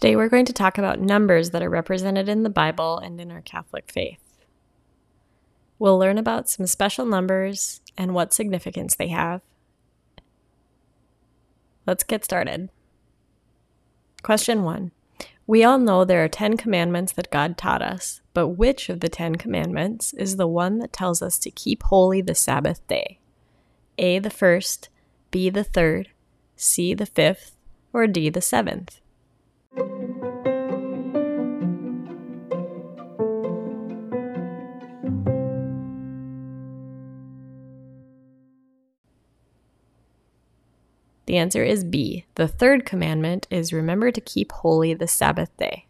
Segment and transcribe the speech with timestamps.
[0.00, 3.30] Today we're going to talk about numbers that are represented in the Bible and in
[3.30, 4.38] our Catholic faith.
[5.78, 9.42] We'll learn about some special numbers and what significance they have.
[11.86, 12.70] Let's get started.
[14.22, 14.90] Question 1.
[15.46, 19.10] We all know there are 10 commandments that God taught us, but which of the
[19.10, 23.18] 10 commandments is the one that tells us to keep holy the Sabbath day?
[23.98, 24.88] A, the first,
[25.30, 26.08] B, the third,
[26.56, 27.54] C, the fifth,
[27.92, 28.99] or D, the seventh?
[41.30, 42.24] The answer is B.
[42.34, 45.86] The third commandment is remember to keep holy the Sabbath day.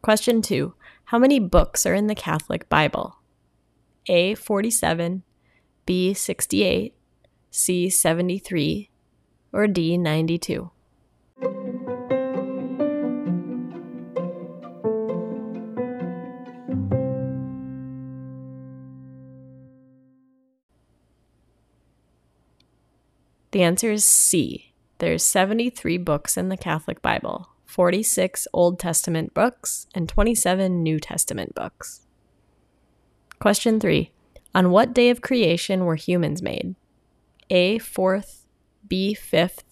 [0.00, 0.72] Question 2.
[1.04, 3.18] How many books are in the Catholic Bible?
[4.06, 4.34] A.
[4.34, 5.22] 47,
[5.84, 6.14] B.
[6.14, 6.94] 68,
[7.50, 7.90] C.
[7.90, 8.88] 73,
[9.52, 9.98] or D.
[9.98, 10.70] 92?
[23.52, 24.72] The answer is C.
[24.98, 31.54] There's 73 books in the Catholic Bible, 46 Old Testament books, and 27 New Testament
[31.54, 32.06] books.
[33.38, 34.10] Question 3.
[34.54, 36.76] On what day of creation were humans made?
[37.50, 37.78] A.
[37.78, 38.46] 4th,
[38.88, 39.14] B.
[39.14, 39.64] 5th,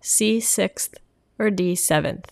[0.00, 0.38] C.
[0.38, 0.94] 6th,
[1.38, 1.74] or D.
[1.74, 2.26] 7th?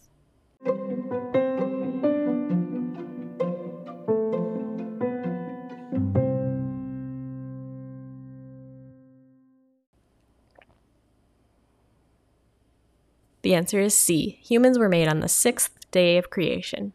[13.44, 14.38] The answer is C.
[14.40, 16.94] Humans were made on the sixth day of creation.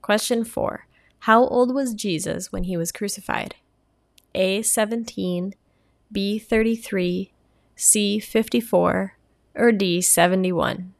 [0.00, 0.86] Question 4.
[1.26, 3.56] How old was Jesus when he was crucified?
[4.32, 4.62] A.
[4.62, 5.54] 17,
[6.12, 6.38] B.
[6.38, 7.32] 33,
[7.74, 8.20] C.
[8.20, 9.16] 54,
[9.56, 10.00] or D.
[10.00, 10.94] 71?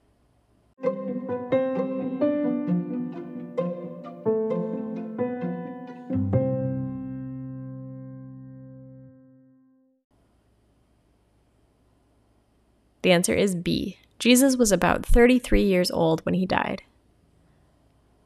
[13.02, 13.99] The answer is B.
[14.20, 16.82] Jesus was about 33 years old when he died.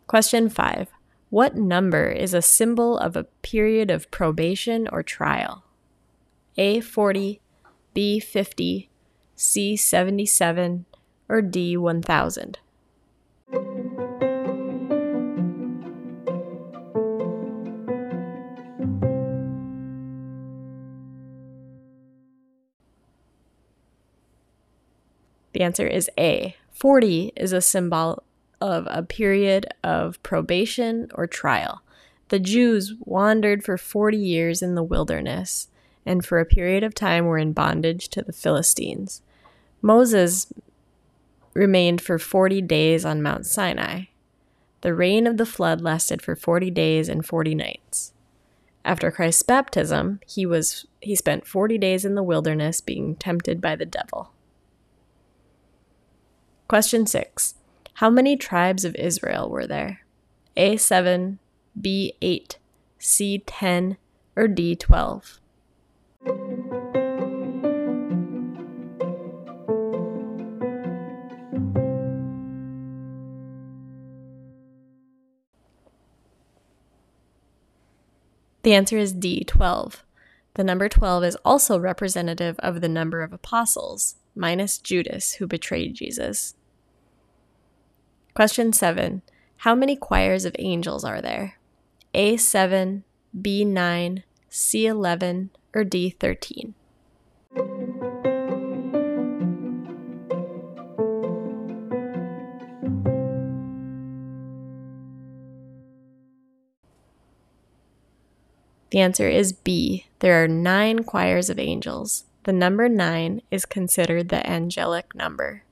[0.09, 0.88] Question 5.
[1.31, 5.65] What number is a symbol of a period of probation or trial?
[6.56, 7.41] A 40,
[7.94, 8.91] B 50,
[9.37, 10.84] C 77,
[11.28, 12.59] or D 1000?
[25.54, 26.56] The answer is A.
[26.72, 28.25] 40 is a symbol
[28.60, 31.82] of a period of probation or trial.
[32.28, 35.69] The Jews wandered for 40 years in the wilderness
[36.04, 39.22] and for a period of time were in bondage to the Philistines.
[39.81, 40.53] Moses
[41.54, 44.06] remained for 40 days on Mount Sinai.
[44.81, 48.12] The rain of the flood lasted for 40 days and 40 nights.
[48.84, 53.76] After Christ's baptism, he was he spent 40 days in the wilderness being tempted by
[53.76, 54.34] the devil.
[56.67, 57.55] Question 6.
[57.95, 60.01] How many tribes of Israel were there?
[60.57, 61.39] A7,
[61.79, 62.57] B8,
[62.99, 63.97] C10,
[64.35, 65.39] or D12?
[78.63, 79.97] The answer is D12.
[80.55, 85.95] The number 12 is also representative of the number of apostles, minus Judas, who betrayed
[85.95, 86.55] Jesus.
[88.34, 89.22] Question 7.
[89.59, 91.59] How many choirs of angels are there?
[92.15, 93.03] A7,
[93.41, 96.75] B9, C11, or D13?
[108.91, 110.07] The answer is B.
[110.21, 112.27] There are nine choirs of angels.
[112.45, 115.63] The number 9 is considered the angelic number.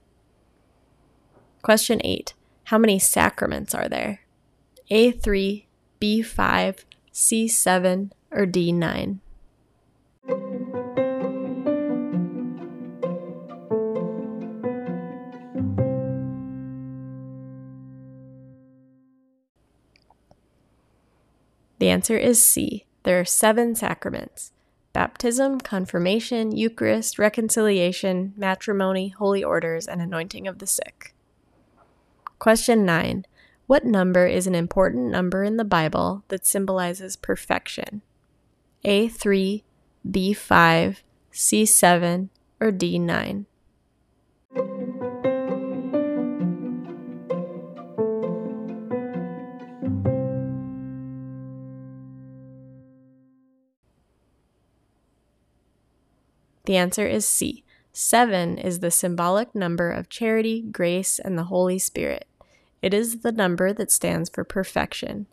[1.60, 2.32] Question 8.
[2.64, 4.22] How many sacraments are there?
[4.90, 5.64] A3,
[6.00, 9.18] B5, C7, or D9?
[21.78, 22.86] The answer is C.
[23.02, 24.52] There are seven sacraments
[24.92, 31.14] baptism, confirmation, Eucharist, reconciliation, matrimony, holy orders, and anointing of the sick.
[32.38, 33.24] Question 9.
[33.66, 38.02] What number is an important number in the Bible that symbolizes perfection?
[38.84, 39.62] A3,
[40.08, 40.96] B5,
[41.32, 42.28] C7,
[42.60, 43.46] or D9?
[56.64, 57.64] The answer is C.
[57.92, 62.26] Seven is the symbolic number of charity, grace, and the Holy Spirit.
[62.80, 65.26] It is the number that stands for perfection.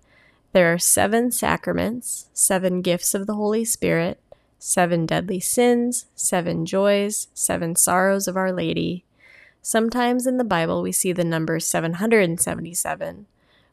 [0.51, 4.19] There are seven sacraments, seven gifts of the Holy Spirit,
[4.57, 9.05] seven deadly sins, seven joys, seven sorrows of Our Lady.
[9.61, 13.25] Sometimes in the Bible we see the number 777,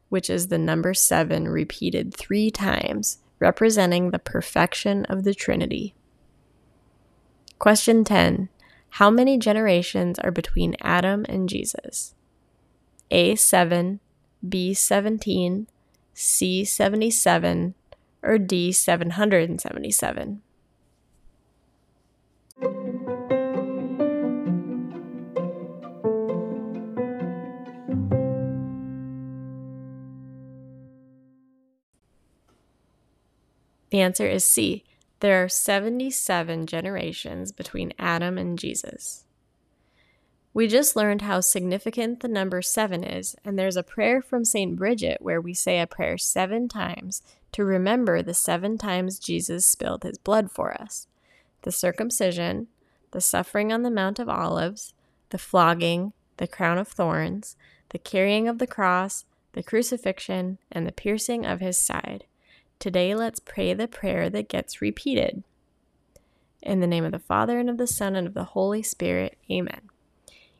[0.08, 5.94] which is the number seven repeated three times, representing the perfection of the Trinity.
[7.58, 8.48] Question 10
[8.90, 12.14] How many generations are between Adam and Jesus?
[13.10, 13.98] A7,
[14.46, 15.66] B17,
[16.14, 17.74] C77,
[18.22, 20.40] or D777?
[33.90, 34.85] The answer is C.
[35.20, 39.24] There are 77 generations between Adam and Jesus.
[40.52, 44.76] We just learned how significant the number seven is, and there's a prayer from St.
[44.76, 47.22] Bridget where we say a prayer seven times
[47.52, 51.08] to remember the seven times Jesus spilled his blood for us
[51.62, 52.68] the circumcision,
[53.10, 54.94] the suffering on the Mount of Olives,
[55.30, 57.56] the flogging, the crown of thorns,
[57.90, 62.24] the carrying of the cross, the crucifixion, and the piercing of his side.
[62.78, 65.42] Today, let's pray the prayer that gets repeated.
[66.62, 69.38] In the name of the Father, and of the Son, and of the Holy Spirit.
[69.50, 69.88] Amen.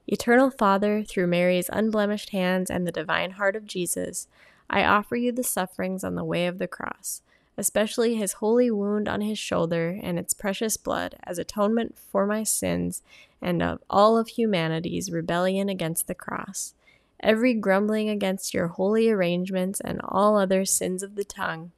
[0.07, 4.29] Eternal Father, through Mary's unblemished hands and the divine heart of Jesus,
[4.71, 7.23] I offer you the sufferings on the way of the cross,
[7.59, 12.45] especially his holy wound on his shoulder and its precious blood, as atonement for my
[12.45, 13.03] sins
[13.43, 16.73] and of all of humanity's rebellion against the cross,
[17.21, 21.73] every grumbling against your holy arrangements and all other sins of the tongue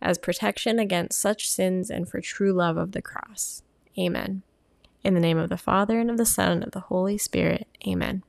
[0.00, 3.62] as protection against such sins and for true love of the cross.
[3.98, 4.42] Amen.
[5.02, 7.66] In the name of the Father, and of the Son, and of the Holy Spirit.
[7.86, 8.22] Amen.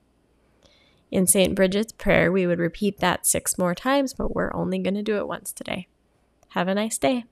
[1.11, 1.55] In St.
[1.55, 5.17] Bridget's prayer, we would repeat that six more times, but we're only going to do
[5.17, 5.87] it once today.
[6.49, 7.25] Have a nice day.